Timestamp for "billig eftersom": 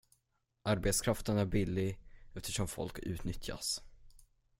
1.45-2.67